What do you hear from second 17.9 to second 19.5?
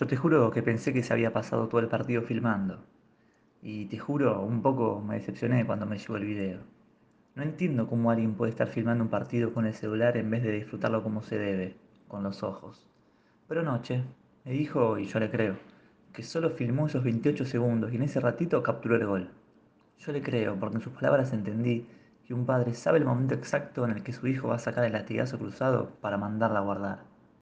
y en ese ratito capturó el gol.